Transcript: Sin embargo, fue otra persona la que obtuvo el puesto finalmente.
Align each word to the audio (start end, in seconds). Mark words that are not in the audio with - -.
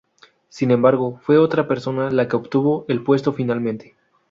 Sin 0.49 0.71
embargo, 0.71 1.19
fue 1.21 1.37
otra 1.37 1.67
persona 1.67 2.09
la 2.09 2.27
que 2.27 2.35
obtuvo 2.35 2.85
el 2.87 3.03
puesto 3.03 3.33
finalmente. 3.33 3.95